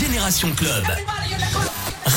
[0.00, 0.86] Génération Club.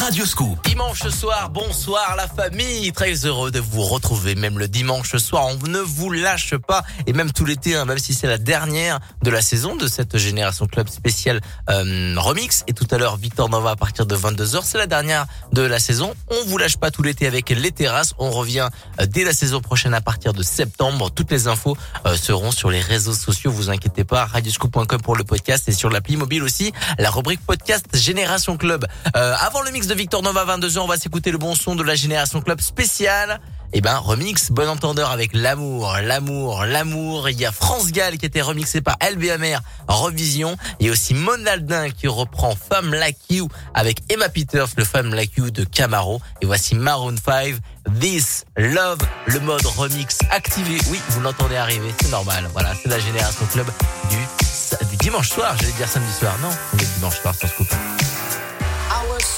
[0.04, 0.66] Radio Scoop.
[0.66, 2.92] Dimanche soir, bonsoir la famille.
[2.92, 5.46] Très heureux de vous retrouver même le dimanche soir.
[5.48, 9.00] On ne vous lâche pas et même tout l'été, hein, même si c'est la dernière
[9.22, 11.40] de la saison de cette Génération Club spéciale
[11.70, 12.66] euh, remix.
[12.68, 14.64] Et tout à l'heure, Victor Nova à partir de 22h.
[14.66, 16.14] C'est la dernière de la saison.
[16.30, 18.14] On vous lâche pas tout l'été avec les terrasses.
[18.20, 18.68] On revient
[19.00, 21.12] euh, dès la saison prochaine à partir de septembre.
[21.12, 23.52] Toutes les infos euh, seront sur les réseaux sociaux.
[23.52, 24.26] Vous inquiétez pas.
[24.26, 26.74] Radioscoop.com pour le podcast et sur l'appli mobile aussi.
[27.00, 28.86] La rubrique podcast Génération Club.
[29.14, 31.96] avant le mix de Victor Nova 22h, on va s'écouter le bon son de la
[31.96, 33.40] Génération Club spéciale.
[33.74, 37.30] Eh ben, remix, bon entendeur avec l'amour, l'amour, l'amour.
[37.30, 40.58] Il y a France Gall qui était remixé par LBMR, Revision.
[40.80, 45.50] Et aussi Monaldin qui reprend Femme Like You avec Emma Peters, le Femme Like You
[45.50, 46.22] de Camaro.
[46.42, 47.56] Et voici Maroon 5,
[48.00, 50.78] This Love, le mode remix activé.
[50.92, 52.48] Oui, vous l'entendez arriver, c'est normal.
[52.54, 53.68] Voilà, c'est la Génération Club
[54.10, 55.56] du, dimanche soir.
[55.60, 56.38] J'allais dire samedi soir.
[56.42, 57.68] Non, on est dimanche soir sur Scoop.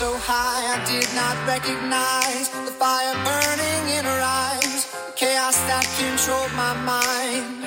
[0.06, 5.86] So high I did not recognize the fire burning in her eyes, the chaos that
[5.98, 7.66] controlled my mind.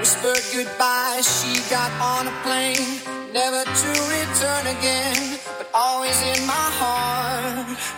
[0.00, 2.90] Whispered goodbye, she got on a plane,
[3.32, 7.97] never to return again, but always in my heart.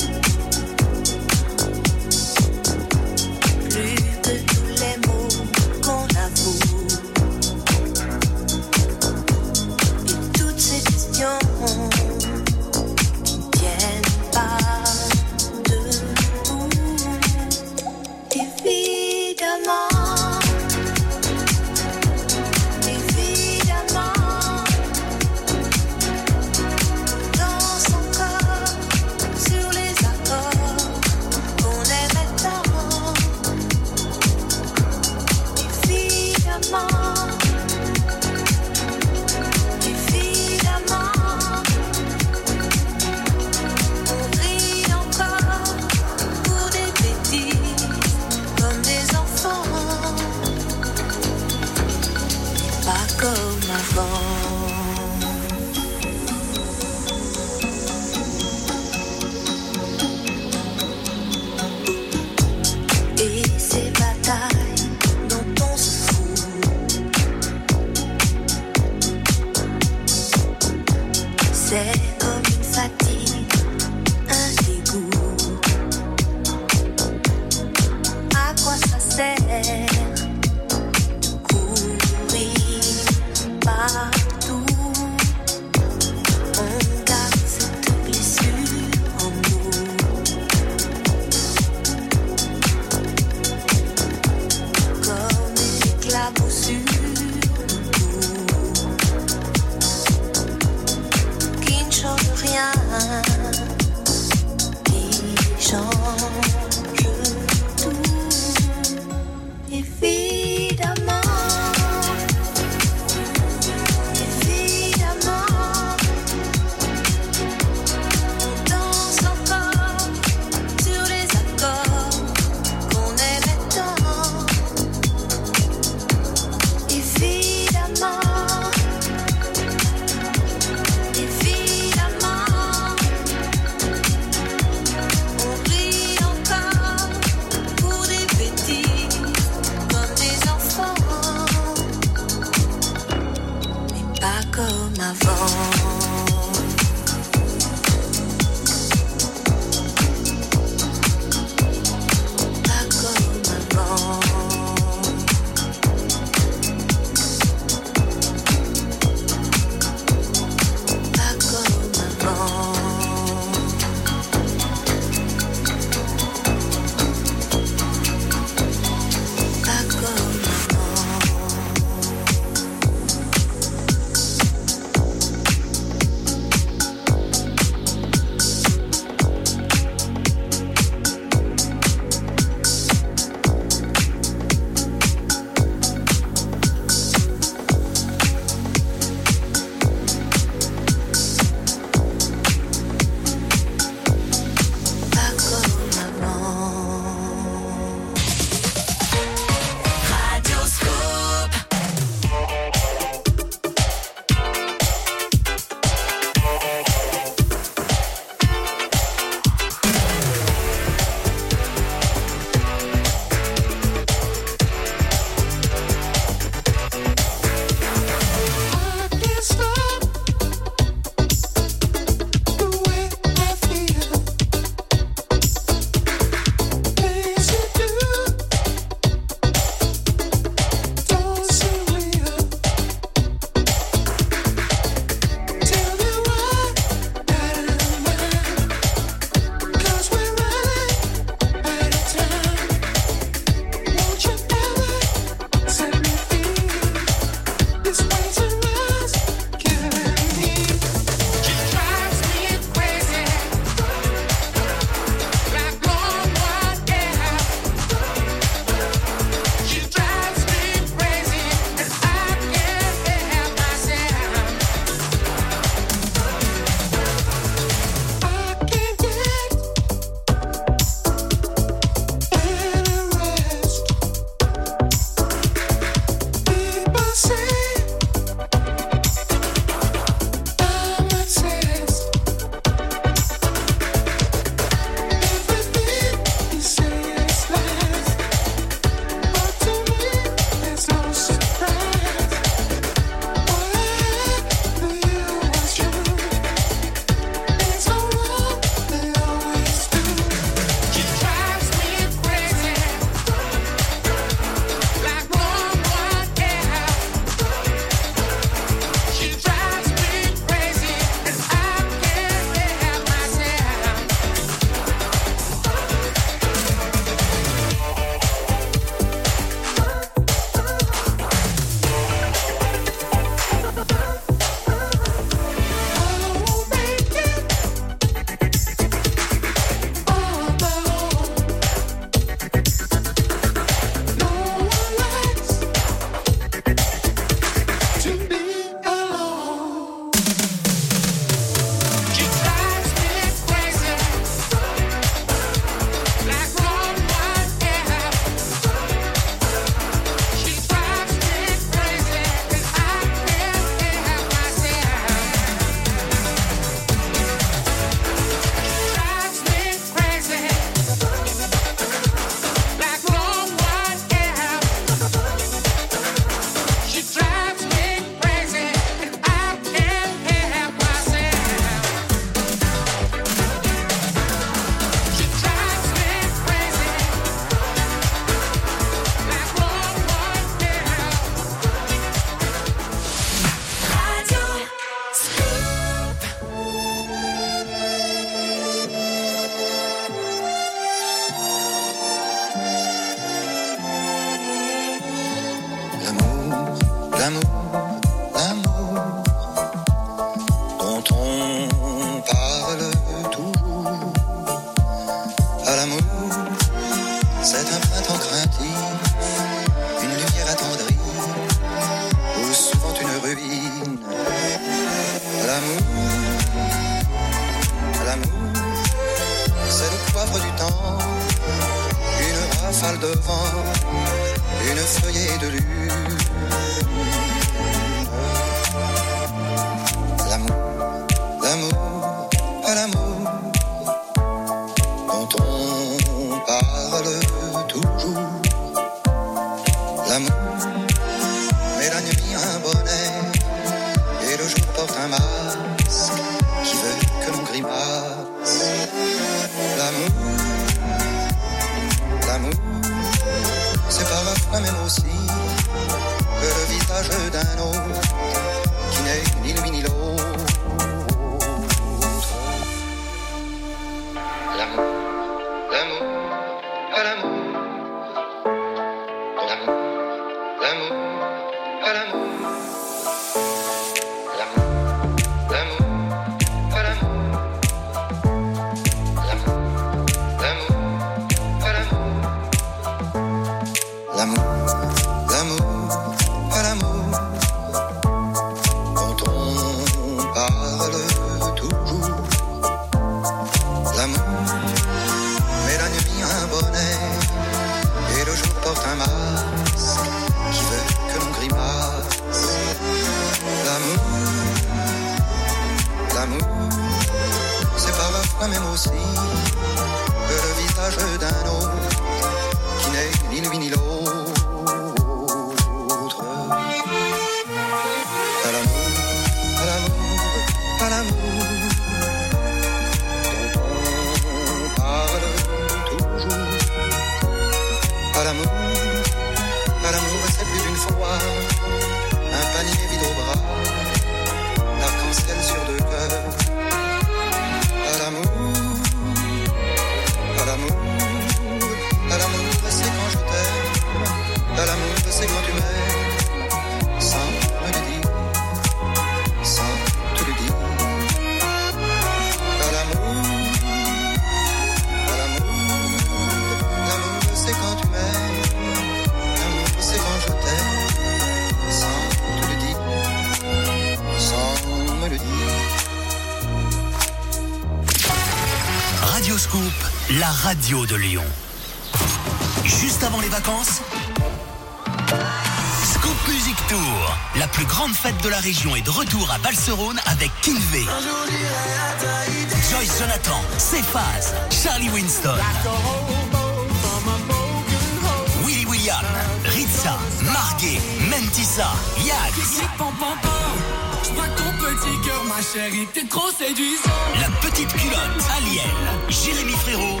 [595.56, 596.90] chérie, t'es trop séduisant.
[597.20, 598.60] La Petite Culotte, Aliel,
[599.08, 600.00] Jérémy Frérot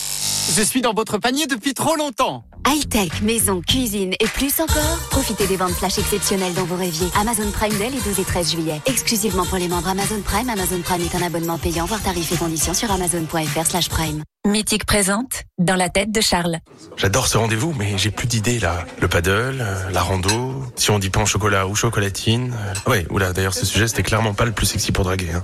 [0.54, 2.44] Je suis dans votre panier depuis trop longtemps.
[2.68, 7.08] High-tech, maison, cuisine et plus encore Profitez des ventes flash exceptionnelles dans vos rêviers.
[7.20, 8.82] Amazon Prime Day les 12 et 13 juillet.
[8.86, 10.50] Exclusivement pour les membres Amazon Prime.
[10.50, 14.24] Amazon Prime est un abonnement payant, voire tarifs et conditions sur amazon.fr slash prime.
[14.46, 16.58] Mythique présente dans la tête de Charles.
[16.98, 18.86] J'adore ce rendez-vous, mais j'ai plus d'idées là.
[19.02, 22.54] Le paddle, euh, la rando, si on dit pain au chocolat ou chocolatine.
[22.88, 25.32] euh, ouais, oula, d'ailleurs ce sujet c'était clairement pas le plus sexy pour draguer.
[25.34, 25.44] Hein.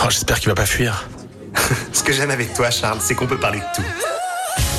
[0.00, 1.08] Oh, j'espère qu'il va pas fuir.
[1.92, 3.88] Ce que j'aime avec toi, Charles, c'est qu'on peut parler de tout.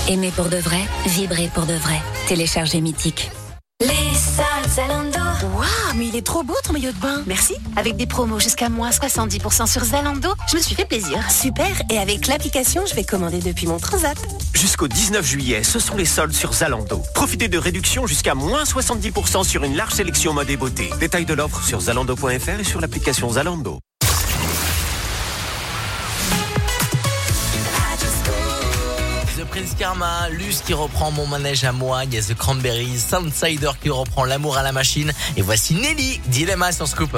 [0.09, 2.01] Aimer pour de vrai, vibrer pour de vrai.
[2.27, 3.31] Téléchargez Mythique.
[3.79, 5.19] Les salles Zalando.
[5.55, 7.23] Waouh, mais il est trop beau ton maillot de bain.
[7.25, 7.55] Merci.
[7.77, 11.19] Avec des promos jusqu'à moins 70% sur Zalando, je me suis fait plaisir.
[11.31, 14.17] Super, et avec l'application, je vais commander depuis mon transat.
[14.53, 17.01] Jusqu'au 19 juillet, ce sont les soldes sur Zalando.
[17.15, 20.89] Profitez de réductions jusqu'à moins 70% sur une large sélection mode et beauté.
[20.99, 23.79] Détail de l'offre sur zalando.fr et sur l'application Zalando.
[29.53, 34.25] Prince Karma, Luce qui reprend Mon Manège à moi, il The Cranberries, Soundsider qui reprend
[34.25, 37.15] L'amour à la machine, et voici Nelly, Dilemma sur Scoop.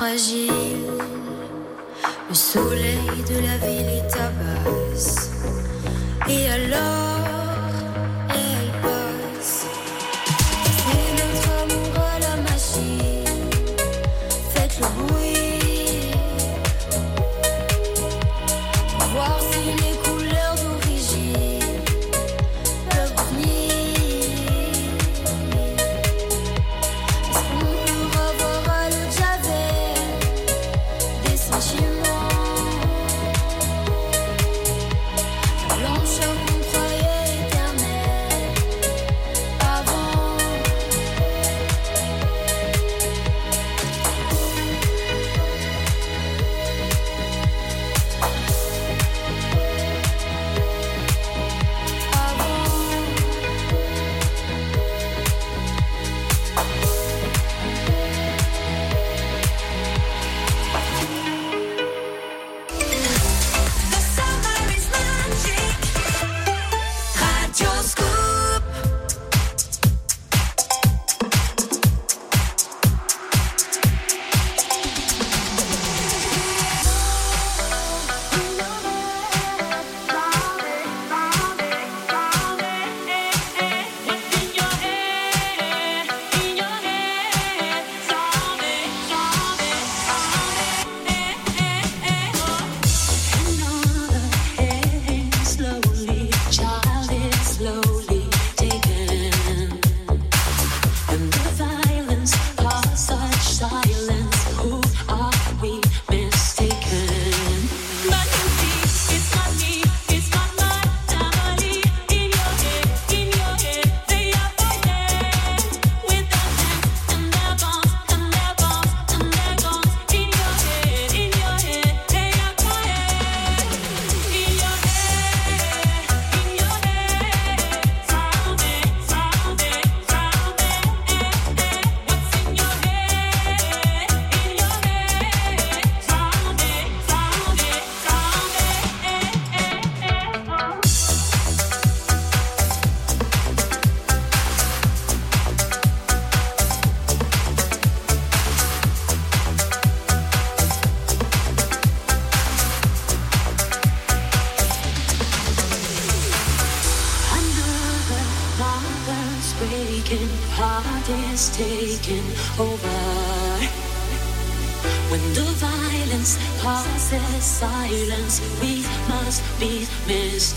[0.00, 0.49] projet.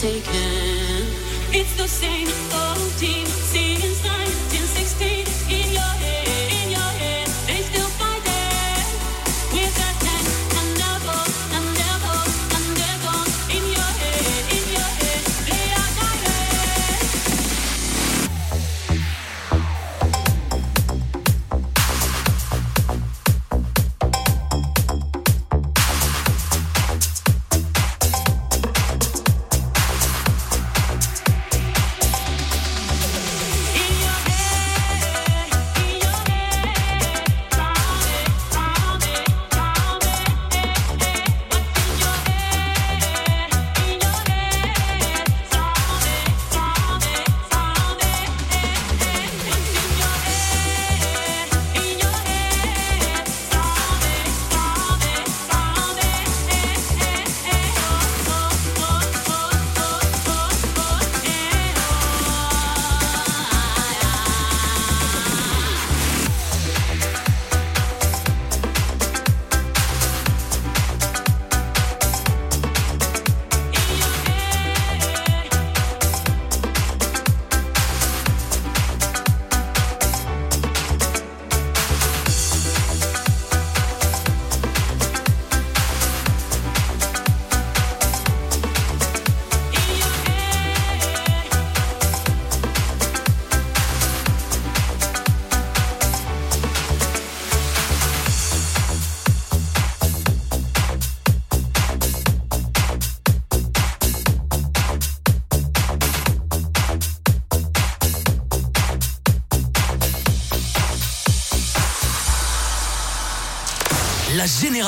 [0.04, 0.42] take it.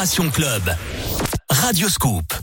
[0.06, 0.78] Club.
[1.48, 2.35] Radio Scoop.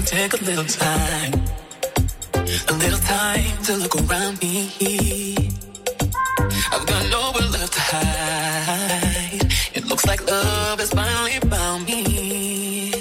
[0.00, 1.32] gonna take a little time,
[2.34, 5.36] a little time to look around me.
[6.72, 9.52] I've got nowhere left to hide.
[9.74, 12.92] It looks like love has finally found me.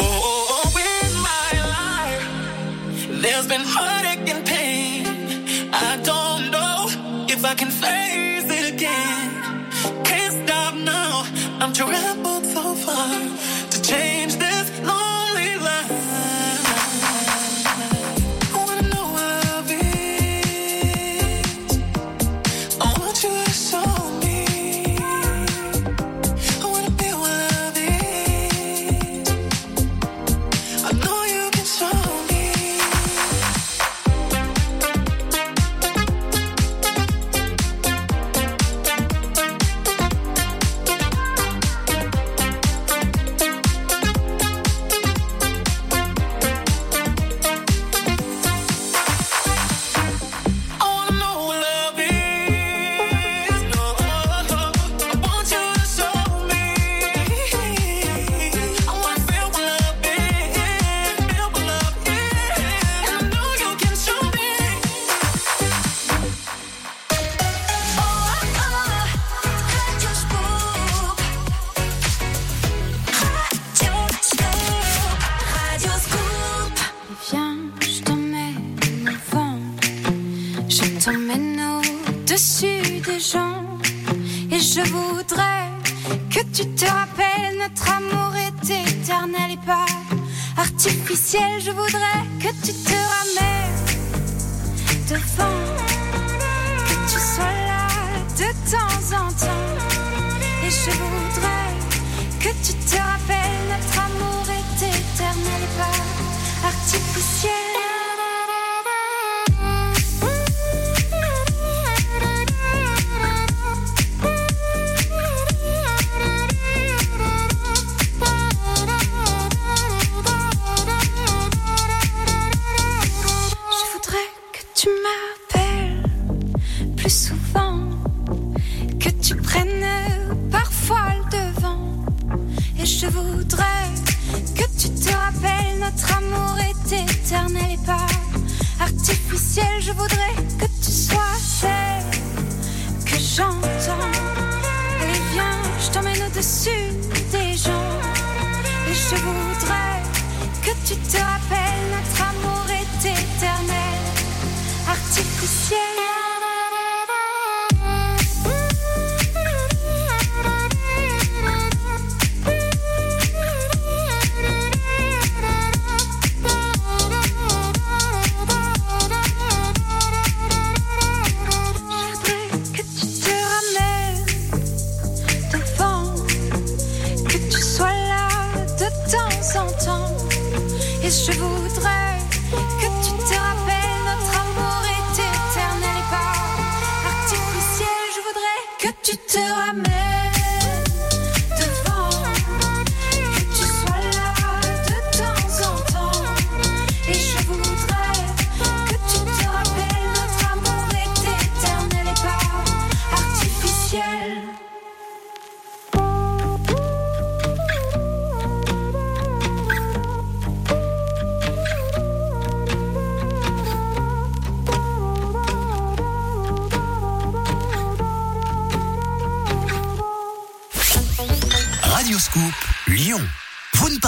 [0.00, 5.06] Oh, oh, oh in my life, there's been heartache and pain.
[5.72, 6.86] I don't know
[7.28, 10.04] if I can face it again.
[10.04, 11.26] Can't stop now.
[11.60, 13.35] I'm traveled so far.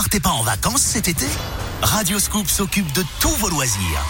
[0.08, 1.26] Partez pas en vacances cet été
[1.82, 4.06] Radio Scoop s'occupe de tous vos loisirs.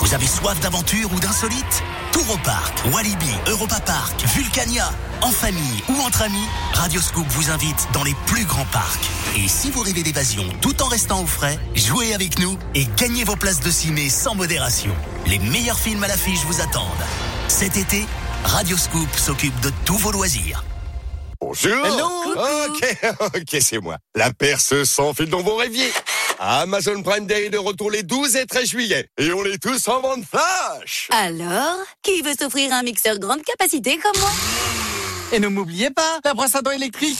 [0.00, 1.84] Vous avez soif d'aventure ou d'insolite?
[2.10, 4.90] Tour au parc, Walibi, Europa Park, Vulcania,
[5.22, 9.08] en famille ou entre amis, Radio Scoop vous invite dans les plus grands parcs.
[9.36, 13.22] Et si vous rêvez d'évasion tout en restant au frais, jouez avec nous et gagnez
[13.22, 14.92] vos places de ciné sans modération.
[15.26, 17.06] Les meilleurs films à l'affiche vous attendent.
[17.46, 18.04] Cet été,
[18.42, 20.65] Radio Scoop s'occupe de tous vos loisirs.
[21.64, 22.36] Bonjour.
[22.68, 22.98] Ok,
[23.34, 23.96] ok, c'est moi.
[24.14, 25.90] La perce sans fil dont vous rêviez.
[26.38, 29.08] Amazon Prime Day est de retour les 12 et 13 juillet.
[29.16, 31.08] Et on est tous en vente flash.
[31.10, 34.30] Alors, qui veut s'offrir un mixeur grande capacité comme moi?
[35.32, 37.18] Et ne m'oubliez pas, la brosse à dents électrique.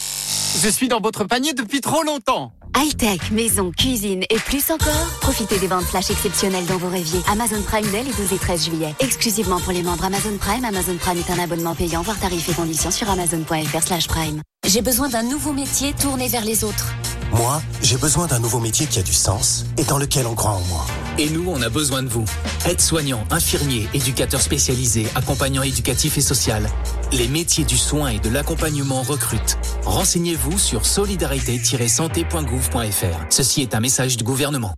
[0.62, 2.53] Je suis dans votre panier depuis trop longtemps.
[2.79, 5.09] High-tech, maison, cuisine et plus encore.
[5.22, 7.20] Profitez des ventes flash exceptionnelles dont vous rêviez.
[7.27, 8.95] Amazon Prime dès les 12 et 13 juillet.
[9.01, 10.62] Exclusivement pour les membres Amazon Prime.
[10.62, 12.03] Amazon Prime est un abonnement payant.
[12.03, 14.43] Voir tarifs et conditions sur amazon.fr slash prime.
[14.66, 16.93] J'ai besoin d'un nouveau métier tourné vers les autres.
[17.33, 20.53] Moi, j'ai besoin d'un nouveau métier qui a du sens et dans lequel on croit
[20.53, 20.87] en moi.
[21.18, 22.24] Et nous, on a besoin de vous.
[22.66, 26.68] Aides-soignants, infirmiers, éducateurs spécialisés, accompagnants éducatifs et social.
[27.12, 29.59] Les métiers du soin et de l'accompagnement recrutent.
[29.85, 33.27] Renseignez-vous sur solidarité-santé.gouv.fr.
[33.31, 34.74] Ceci est un message du gouvernement.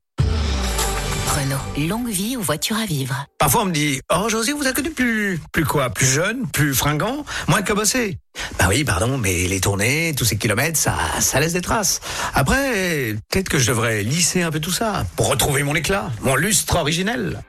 [1.28, 3.26] Renault, longue vie aux voitures à vivre.
[3.38, 5.90] Parfois on me dit Oh José, vous connu plus plus quoi?
[5.90, 8.18] Plus jeune, plus fringant, moins cabossé.
[8.58, 12.00] Bah oui, pardon, mais les tournées, tous ces kilomètres, ça, ça laisse des traces.
[12.34, 16.36] Après, peut-être que je devrais lisser un peu tout ça pour retrouver mon éclat, mon
[16.36, 17.42] lustre originel.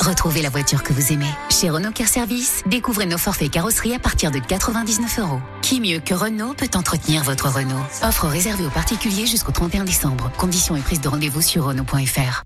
[0.00, 1.30] Retrouvez la voiture que vous aimez.
[1.50, 5.40] Chez Renault Car Service, découvrez nos forfaits carrosserie à partir de 99 euros.
[5.62, 7.84] Qui mieux que Renault peut entretenir votre Renault?
[8.02, 10.30] Offre réservée aux particuliers jusqu'au 31 décembre.
[10.38, 12.44] Conditions et prise de rendez-vous sur Renault.fr.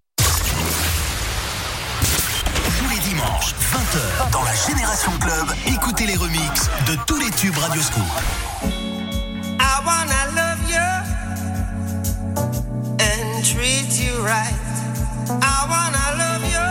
[3.92, 8.02] 20h, dans la Génération Club, écoutez les remixes de tous les tubes Radio Scoop.
[8.62, 10.80] I wanna love you
[13.00, 14.54] and treat you right.
[15.28, 16.66] I wanna love you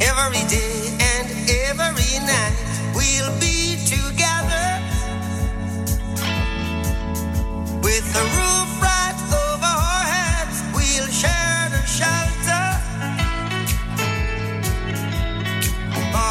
[0.00, 1.28] every day and
[1.70, 2.56] every night.
[2.94, 4.80] We'll be together
[7.82, 9.89] with the roof right over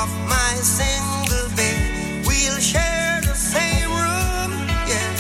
[0.04, 2.26] of my single bed.
[2.26, 4.52] We'll share the same room,
[4.88, 5.12] yeah.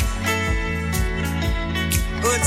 [2.21, 2.43] But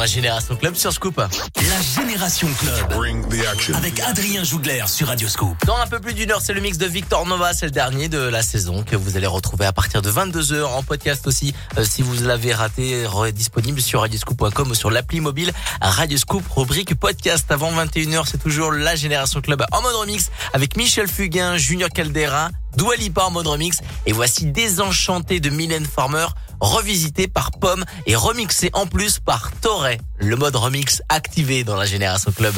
[0.00, 1.18] la Génération Club sur Scoop.
[1.18, 2.90] La Génération Club.
[3.76, 5.54] Avec Adrien Jougler sur Radio Scoop.
[5.66, 8.08] Dans un peu plus d'une heure, c'est le mix de Victor Nova, c'est le dernier
[8.08, 11.54] de la saison que vous allez retrouver à partir de 22h en podcast aussi.
[11.76, 17.52] euh, si vous l'avez raté, disponible sur radioscoop.com ou sur l'appli mobile Radioscoop rubrique podcast.
[17.52, 22.48] Avant 21h, c'est toujours la Génération Club en mode remix avec Michel Fugain, Junior Caldera,
[22.74, 26.26] Dua Lipa en mode remix et voici Désenchanté de Mylène Farmer
[26.60, 29.90] revisité par Pomme et remixé en plus par Torre.
[30.18, 32.54] Le mode remix activé dans la Génération Club.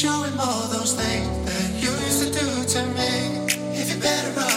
[0.00, 3.12] Show him all those things that you used to do to me?
[3.78, 4.49] If you're better off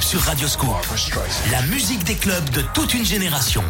[0.00, 0.76] Sur Radio Scoop.
[1.50, 3.64] La musique des clubs de toute une génération.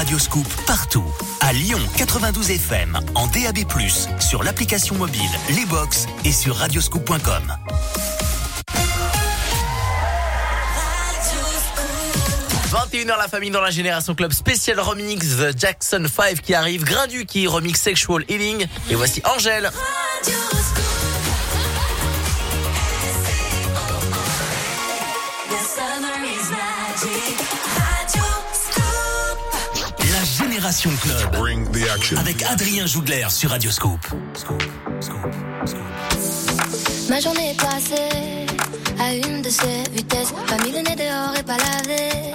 [0.00, 1.04] Écoutez Radio Scoop partout.
[1.40, 3.58] À Lyon 92 FM, en DAB+,
[4.18, 5.20] sur l'application mobile,
[5.54, 7.18] les box et sur radioscoop.com.–
[12.70, 17.26] 21h la famille dans la Génération Club spécial remix The Jackson 5 qui arrive, Grindu
[17.26, 19.70] qui remix Sexual Healing et voici Angèle.
[30.70, 32.18] Génération Club.
[32.18, 33.98] Avec Adrien Jougler sur Radio Scoop.
[37.08, 38.46] Ma journée est passée
[39.00, 40.32] à une de ces vitesses.
[40.46, 42.32] Pas mis le nez dehors et pas lavé.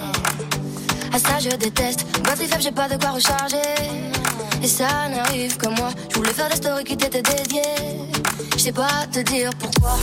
[1.14, 2.04] À ça je déteste.
[2.24, 3.56] Batterie faible, j'ai pas de quoi recharger.
[4.62, 5.88] Et ça n'arrive que moi.
[6.10, 7.62] Je voulais faire des stories qui t'étaient dédiées.
[8.58, 9.96] sais pas te dire pourquoi.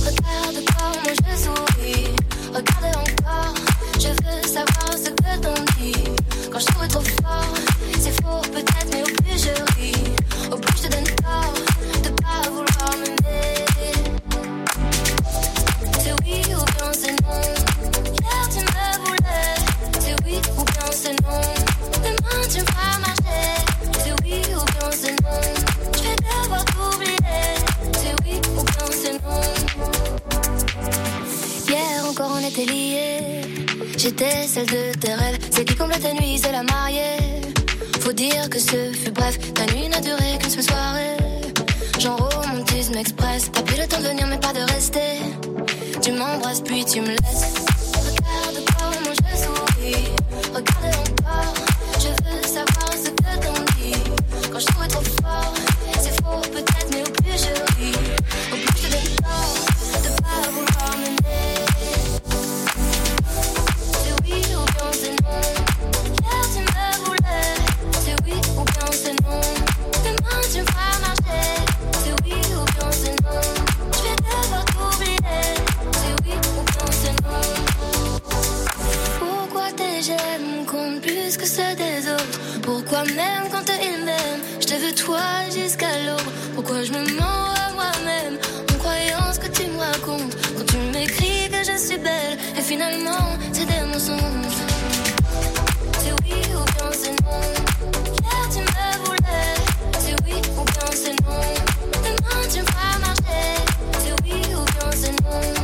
[0.00, 2.08] Regarde comment je souris.
[2.48, 3.54] Regarde encore.
[4.00, 6.27] Je veux savoir ce que t'en dis.
[6.50, 7.54] Quand je trouve trop fort,
[8.00, 10.14] c'est faux peut-être, mais au plus je ris.
[10.50, 11.54] Au plus je te donne tort
[12.02, 13.64] de pas vouloir m'aimer.
[16.00, 17.42] C'est oui ou bien c'est non?
[18.14, 19.54] Hier tu me voulais.
[20.00, 21.42] C'est oui ou bien c'est non?
[22.02, 23.44] Demain tu feras marcher.
[24.02, 25.40] C'est oui ou bien c'est non?
[25.96, 27.52] Je vais devoir t'oublier.
[27.92, 29.42] C'est oui ou bien c'est non?
[31.68, 33.47] Hier encore on était liés.
[33.98, 35.38] J'étais celle de tes rêves.
[35.50, 37.18] Celle qui comble tes nuits, c'est la mariée.
[37.98, 39.36] Faut dire que ce fut bref.
[39.54, 41.16] Ta nuit n'a duré qu'une seule soirée.
[41.98, 43.50] Genre romantisme express.
[43.52, 45.18] T'as pris le temps de venir, mais pas de rester.
[46.00, 47.54] Tu m'embrasses puis tu me laisses.
[47.96, 50.04] Regarde comment je souris.
[50.54, 51.54] Regarde encore.
[51.98, 53.98] Je veux savoir ce que t'en dis.
[54.52, 55.02] Quand je trouve trop
[85.08, 86.30] toi jusqu'à l'aube.
[86.54, 88.36] Pourquoi je me mens à moi-même
[88.70, 90.34] en croyant ce que tu me racontes?
[90.54, 94.60] Quand tu m'écris que je suis belle et finalement c'est des mensonges.
[96.02, 97.40] C'est oui ou bien c'est non?
[98.22, 99.54] Hier tu me voulais.
[100.02, 101.40] C'est oui ou bien c'est non?
[102.04, 103.48] Demain tu me feras marcher.
[104.02, 105.57] C'est oui ou bien c'est non?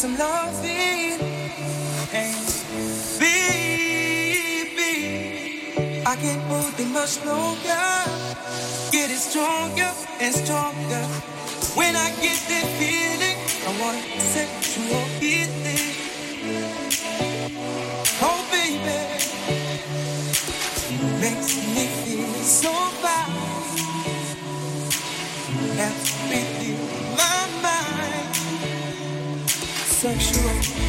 [0.00, 1.18] Some loving.
[2.08, 2.32] Hey,
[3.20, 4.94] baby,
[6.06, 7.84] I can't hold it much longer.
[8.90, 9.92] Getting stronger
[10.22, 11.04] and stronger.
[11.76, 13.36] When I get that feeling,
[13.68, 15.92] I want sexual healing.
[18.22, 19.00] Oh, baby,
[21.20, 22.72] makes me feel so
[23.02, 23.19] fine.
[30.00, 30.79] Sexual healing,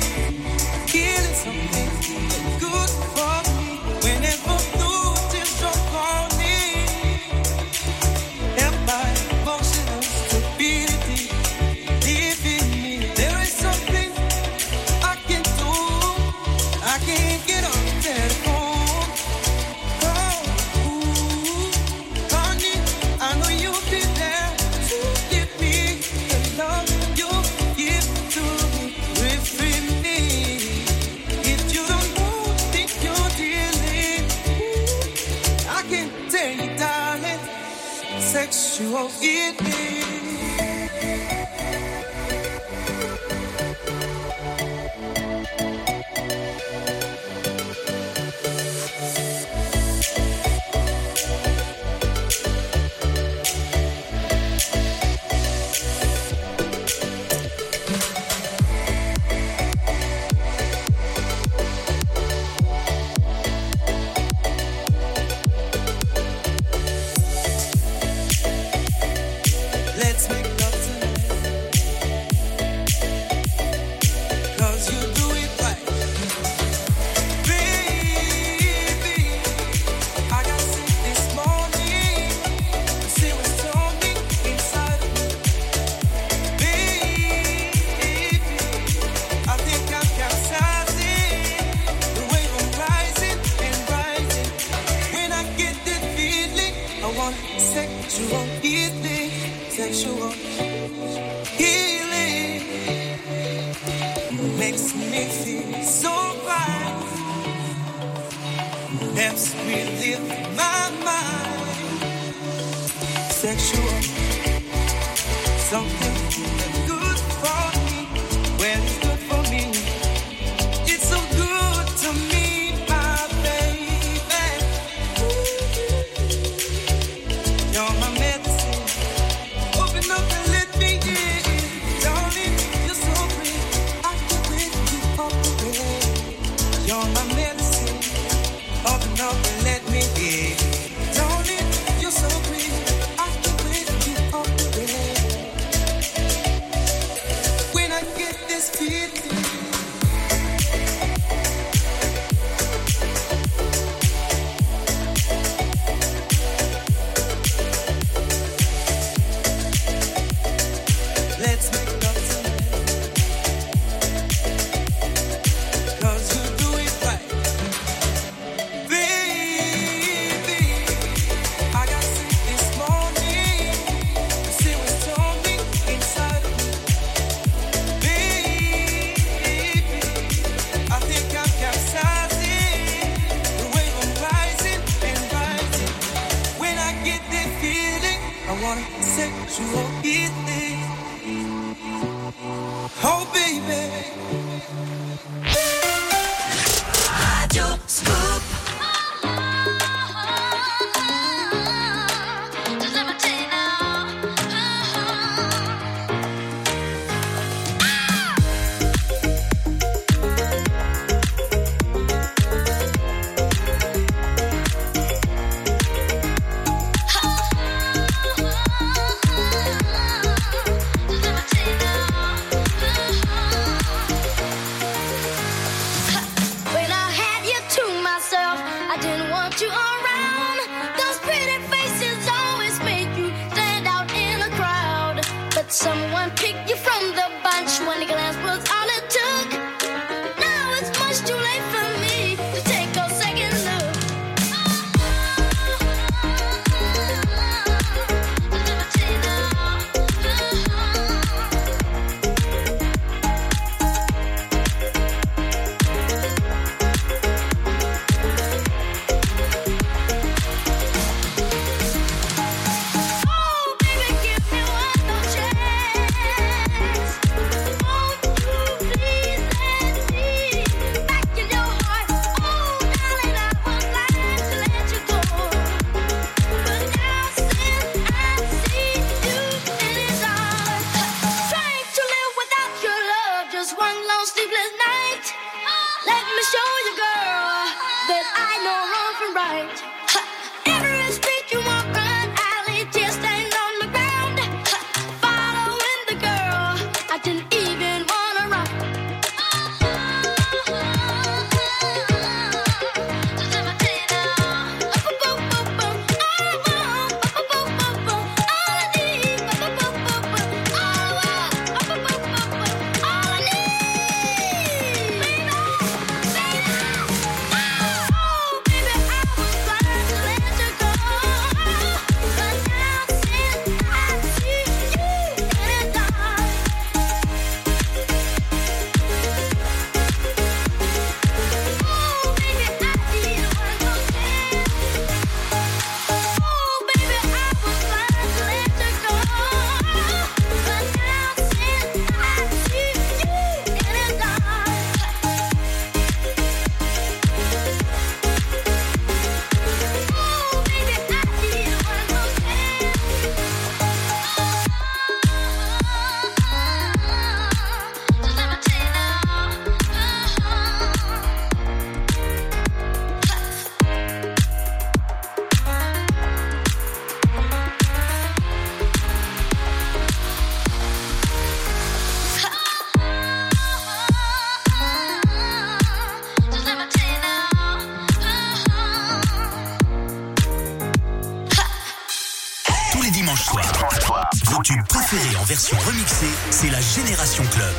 [385.52, 387.76] version remixée, c'est la Génération Club.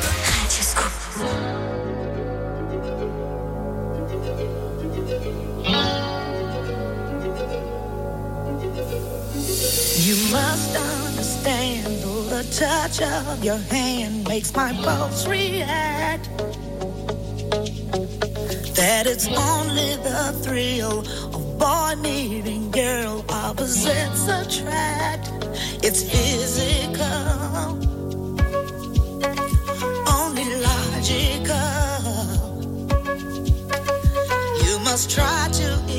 [9.97, 16.29] You must understand the touch of your hand makes my pulse react.
[18.75, 20.99] That it's only the thrill
[21.33, 25.31] of boy meeting girl, opposites attract.
[25.81, 26.82] It's physical,
[34.93, 35.92] must try to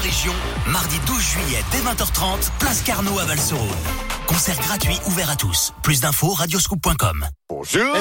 [0.00, 0.32] la région,
[0.66, 3.68] mardi 12 juillet dès 20h30, place Carnot à Valserone.
[4.26, 5.72] Concert gratuit ouvert à tous.
[5.82, 7.26] Plus d'infos radioscoop.com.
[7.48, 7.96] Bonjour.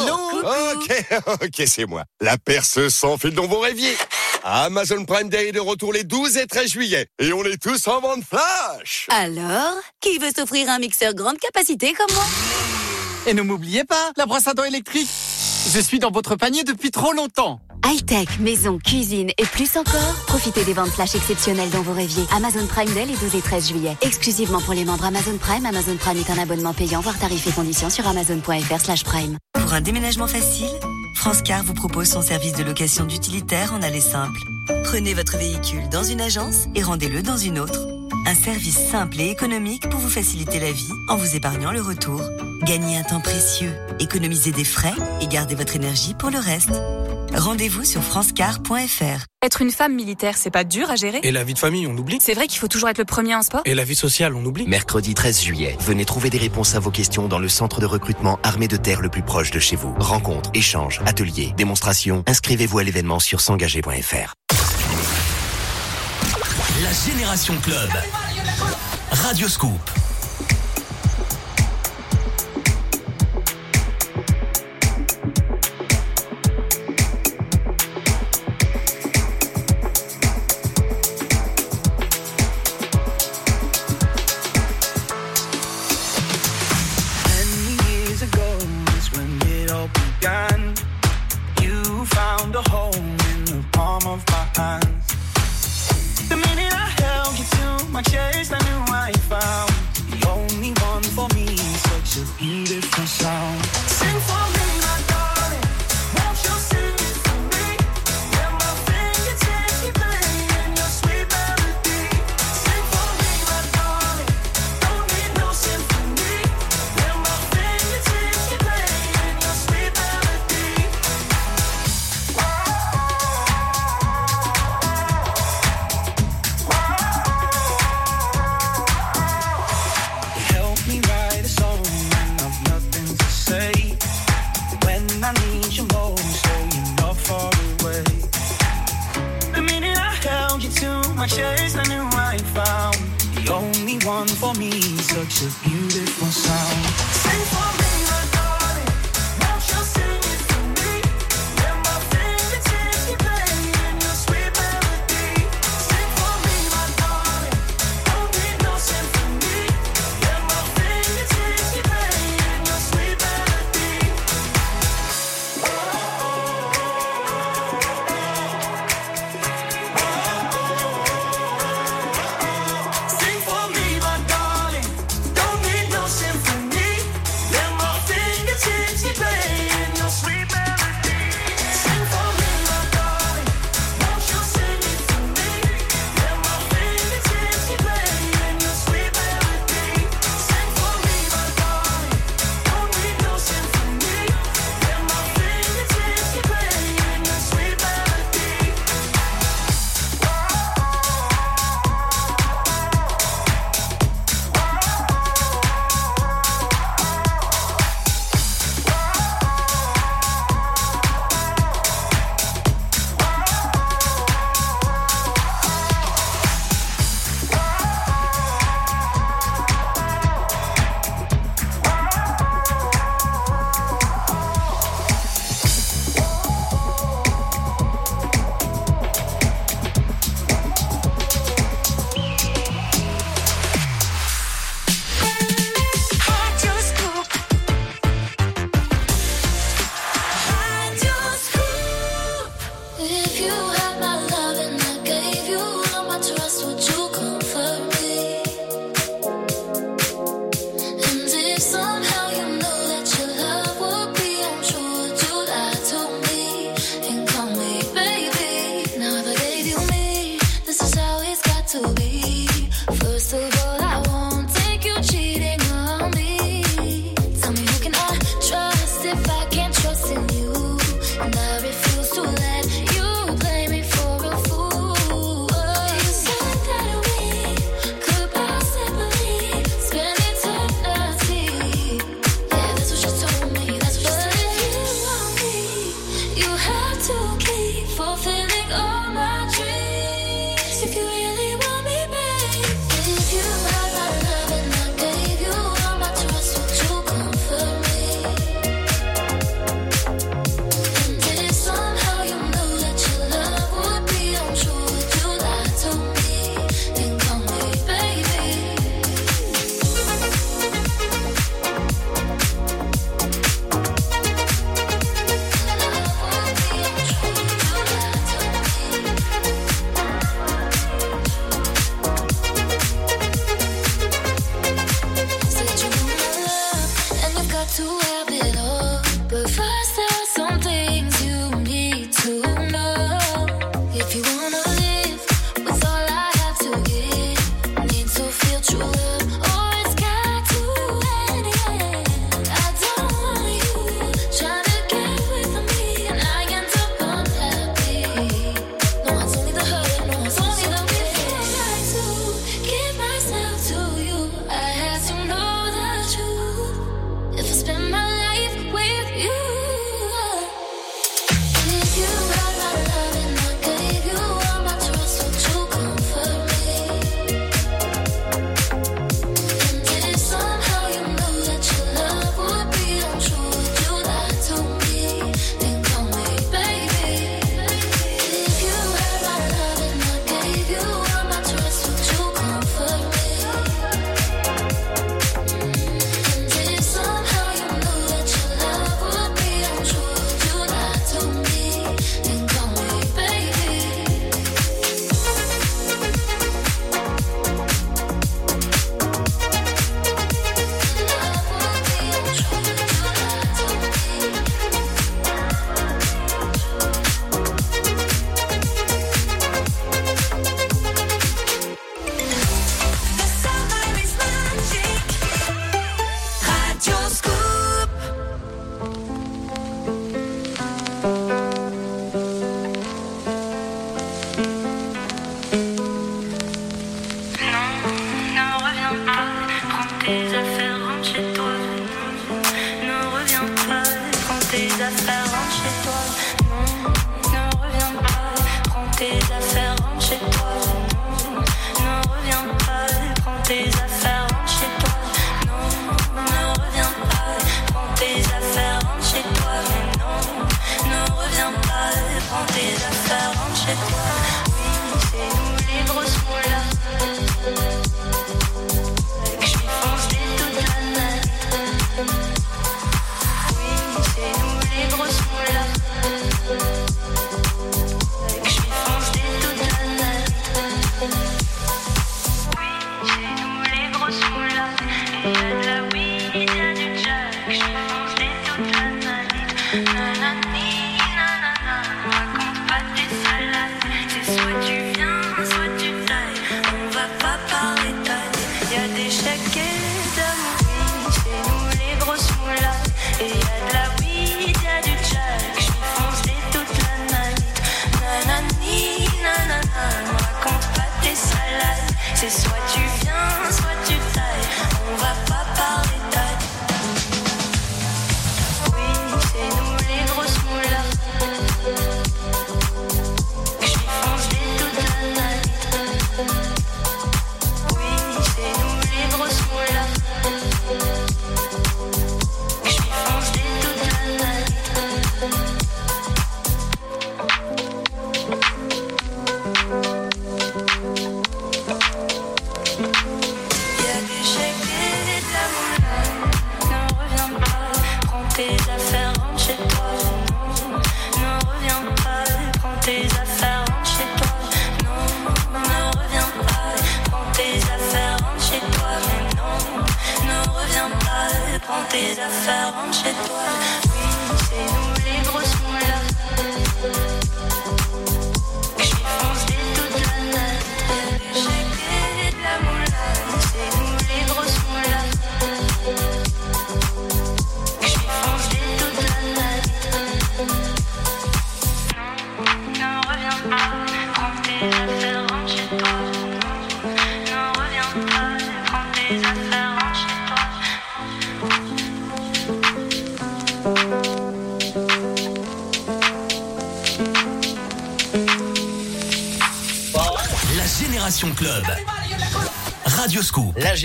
[0.76, 1.06] Ok,
[1.42, 2.04] ok, c'est moi.
[2.22, 3.98] La perce sans fil dont vous rêviez.
[4.44, 7.08] Amazon Prime Day est de retour les 12 et 13 juillet.
[7.20, 9.08] Et on est tous en vente flash.
[9.10, 12.26] Alors, qui veut s'offrir un mixeur grande capacité comme moi?
[13.28, 15.10] Et ne m'oubliez pas, la brosse à dents électrique.
[15.72, 17.60] Je suis dans votre panier depuis trop longtemps.
[17.86, 20.16] High-tech, maison, cuisine et plus encore.
[20.26, 22.24] Profitez des ventes flash exceptionnelles dont vous rêviez.
[22.36, 23.96] Amazon Prime Day les 12 et 13 juillet.
[24.02, 25.68] Exclusivement pour les membres Amazon Prime.
[25.68, 27.02] Amazon Prime est un abonnement payant.
[27.02, 29.38] Voir tarifs et conditions sur amazon.fr slash prime.
[29.54, 30.72] Pour un déménagement facile,
[31.14, 34.40] France Car vous propose son service de location d'utilitaire en allée simple.
[34.86, 37.99] Prenez votre véhicule dans une agence et rendez-le dans une autre.
[38.26, 42.22] Un service simple et économique pour vous faciliter la vie en vous épargnant le retour.
[42.64, 46.82] Gagnez un temps précieux, économisez des frais et gardez votre énergie pour le reste.
[47.36, 49.26] Rendez-vous sur francecar.fr.
[49.44, 51.20] Être une femme militaire, c'est pas dur à gérer?
[51.24, 52.18] Et la vie de famille, on oublie.
[52.20, 53.62] C'est vrai qu'il faut toujours être le premier en sport?
[53.66, 54.68] Et la vie sociale, on oublie.
[54.68, 58.40] Mercredi 13 juillet, venez trouver des réponses à vos questions dans le centre de recrutement
[58.44, 59.94] armée de terre le plus proche de chez vous.
[60.00, 62.24] Rencontres, échanges, ateliers, démonstrations.
[62.28, 64.34] Inscrivez-vous à l'événement sur s'engager.fr.
[66.92, 67.90] Génération Club.
[69.12, 70.09] Radio Scoop.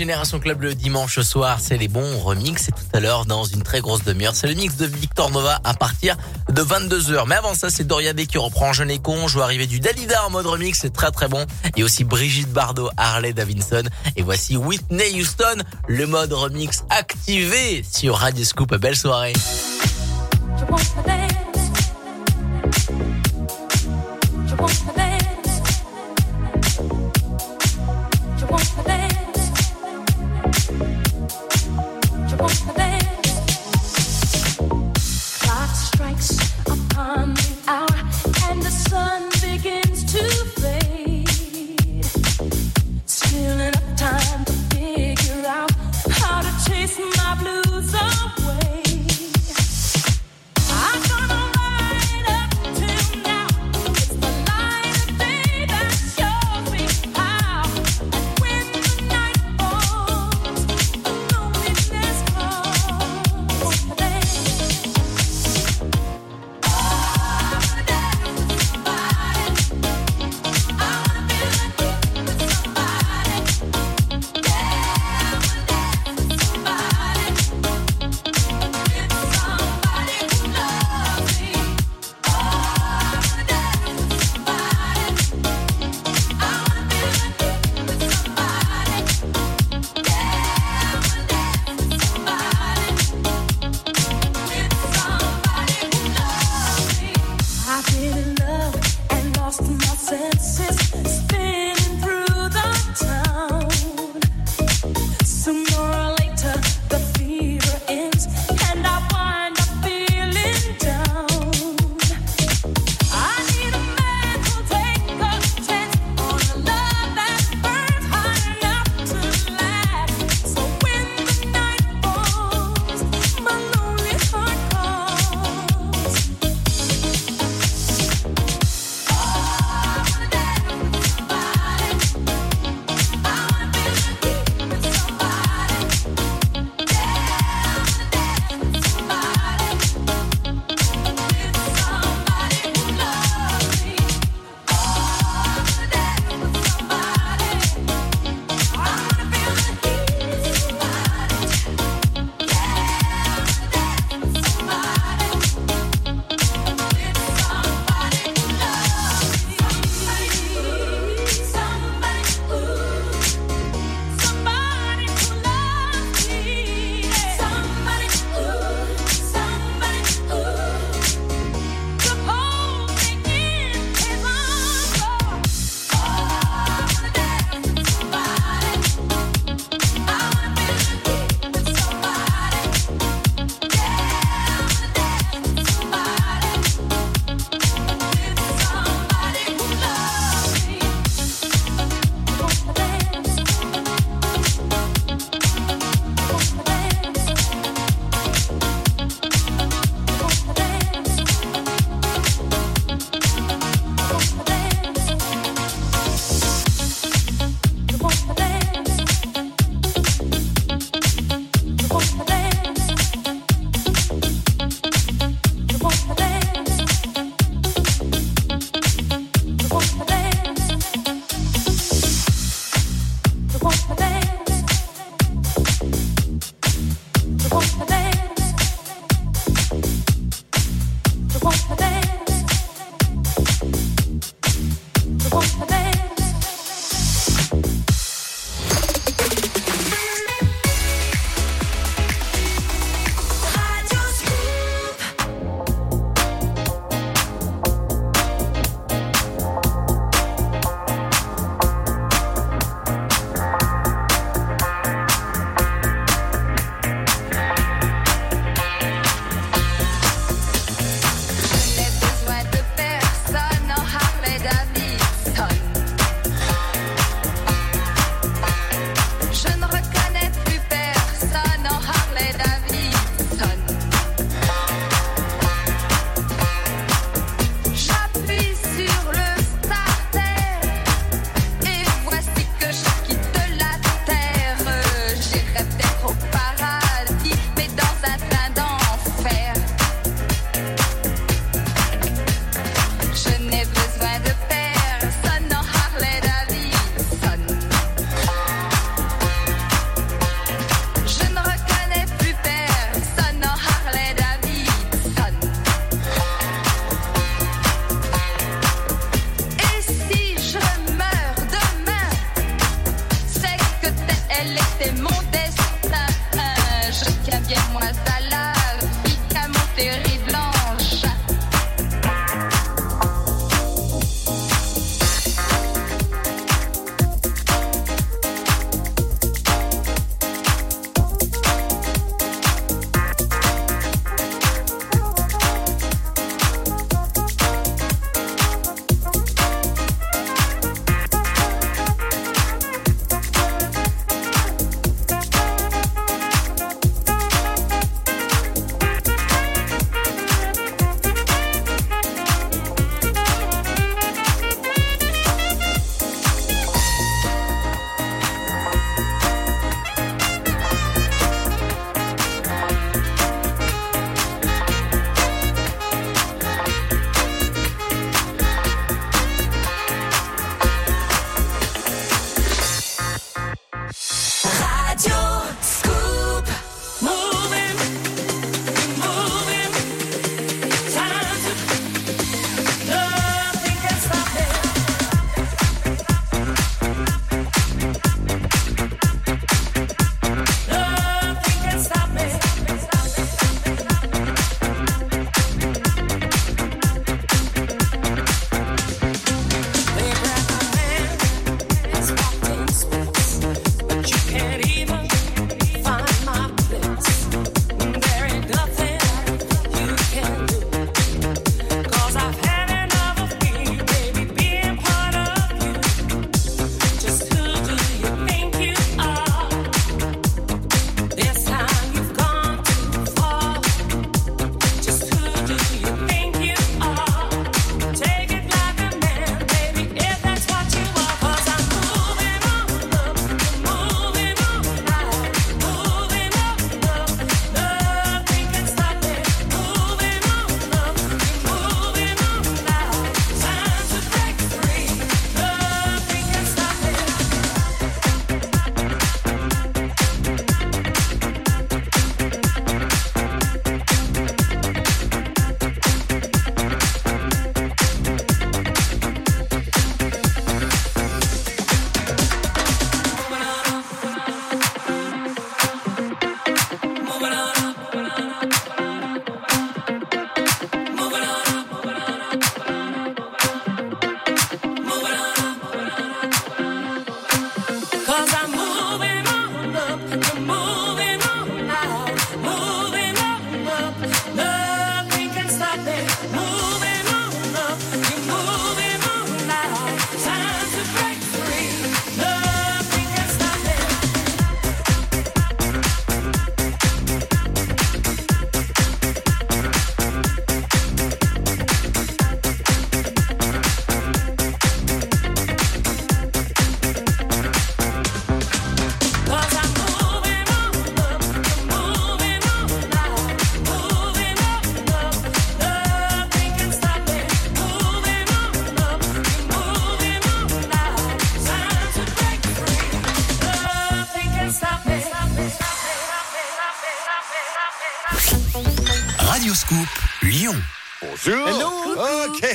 [0.05, 2.61] Génération Club le dimanche soir, c'est les bons remix.
[2.65, 4.35] C'est tout à l'heure dans une très grosse demi-heure.
[4.35, 6.15] C'est le mix de Victor Nova à partir
[6.47, 7.23] de 22h.
[7.27, 9.27] Mais avant ça, c'est Doria B qui reprend Jeune et Con.
[9.27, 10.77] Je vois arriver du Dalida en mode remix.
[10.79, 11.43] C'est très très bon.
[11.75, 13.81] Et aussi Brigitte Bardot, Harley Davidson.
[14.15, 15.63] Et voici Whitney Houston.
[15.87, 18.75] Le mode remix activé sur Radio Scoop.
[18.75, 19.33] Belle soirée.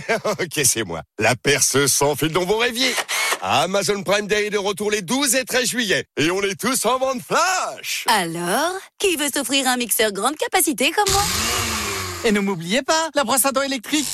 [0.24, 1.02] Ok, c'est moi.
[1.18, 2.94] La perce sans fil dont vous rêviez.
[3.42, 6.04] Amazon Prime Day est de retour les 12 et 13 juillet.
[6.18, 8.04] Et on est tous en vente flash.
[8.06, 11.22] Alors, qui veut s'offrir un mixeur grande capacité comme moi?
[12.24, 14.06] Et ne m'oubliez pas, la brosse à dents électrique.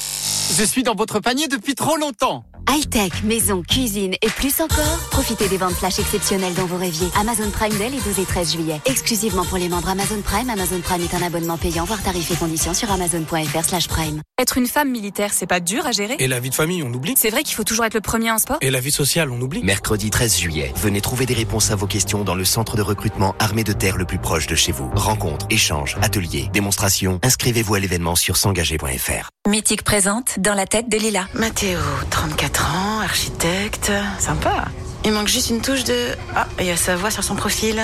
[0.56, 2.44] Je suis dans votre panier depuis trop longtemps.
[2.68, 7.08] High-tech, maison, cuisine et plus encore, profitez des ventes flash exceptionnelles dont vous rêviez.
[7.18, 8.80] Amazon Prime Day les 12 et 13 juillet.
[8.86, 12.36] Exclusivement pour les membres Amazon Prime, Amazon Prime est un abonnement payant, voire tarifs et
[12.36, 14.20] conditions sur amazon.fr slash prime.
[14.38, 16.92] Être une femme militaire, c'est pas dur à gérer Et la vie de famille, on
[16.92, 17.14] oublie.
[17.16, 19.40] C'est vrai qu'il faut toujours être le premier en sport Et la vie sociale, on
[19.40, 19.62] oublie.
[19.62, 23.34] Mercredi 13 juillet, venez trouver des réponses à vos questions dans le centre de recrutement
[23.38, 24.90] Armée de Terre le plus proche de chez vous.
[24.94, 27.18] Rencontres, échanges, ateliers, démonstrations.
[27.22, 29.30] Inscrivez-vous à l'événement sur s'engager.fr.
[29.48, 31.28] Mythique présente dans la tête de Lila.
[31.32, 31.78] Mathéo,
[32.10, 34.66] 34 ans, architecte, sympa.
[35.06, 36.10] Il manque juste une touche de...
[36.34, 37.82] Ah, il y a sa voix sur son profil.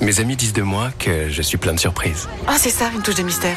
[0.00, 2.28] Mes amis disent de moi que je suis plein de surprises.
[2.48, 3.56] Ah, c'est ça, une touche de mystère.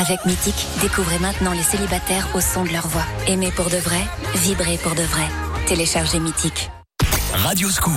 [0.00, 3.04] Avec Mythique, découvrez maintenant les célibataires au son de leur voix.
[3.26, 4.00] Aimer pour de vrai,
[4.36, 5.26] vibrer pour de vrai.
[5.66, 6.70] Téléchargez Mythique.
[7.32, 7.92] Radio Scoop.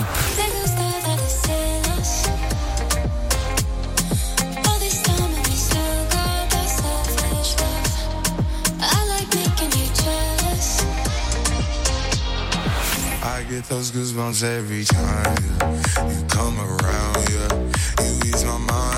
[13.24, 16.10] I get those goosebumps every time yeah.
[16.10, 17.30] you come around.
[17.30, 18.91] Yeah, you ease my mind,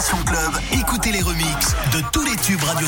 [0.00, 2.86] Club, écoutez les remixes de tous les tubes Radio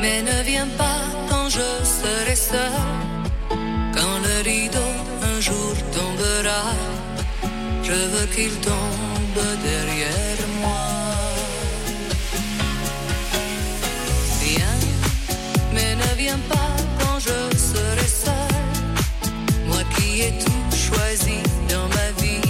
[0.00, 1.68] Mais ne viens pas quand je
[1.98, 2.72] serai seul,
[3.94, 4.92] quand le rideau
[5.22, 6.62] un jour tombera.
[7.82, 10.86] Je veux qu'il tombe derrière moi.
[14.42, 14.80] Viens,
[15.74, 18.54] mais ne viens pas quand je serai seul.
[19.68, 21.38] Moi qui ai tout choisi
[21.68, 22.48] dans ma vie,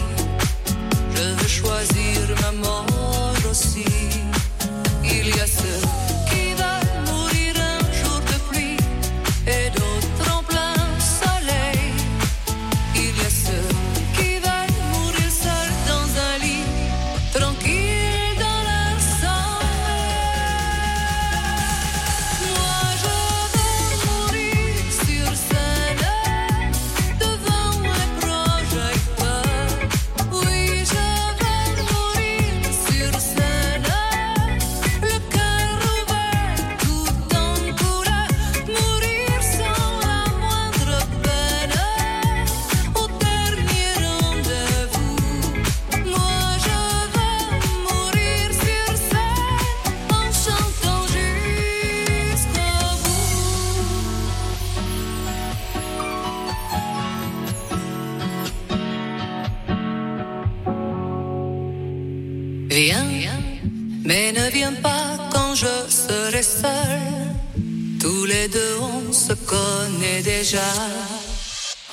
[1.14, 2.01] je veux choisir.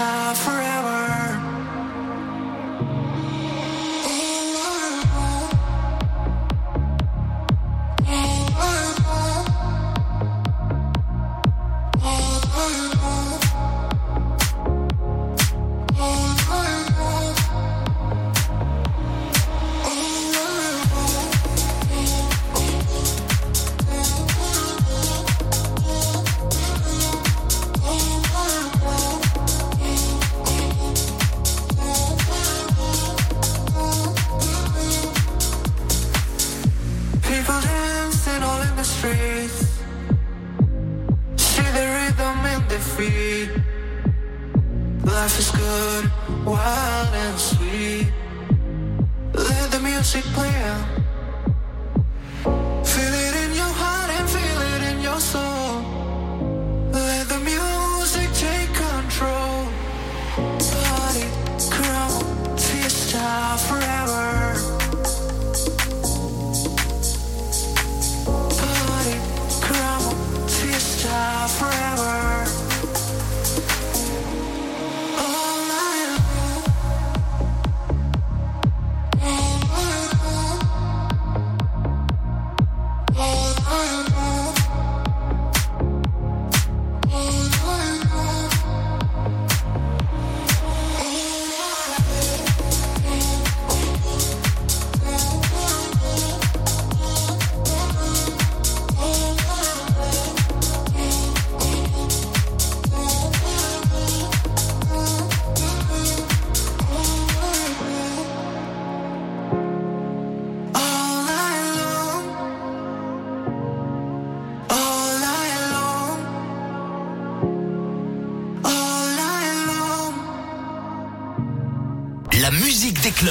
[0.00, 0.69] forever.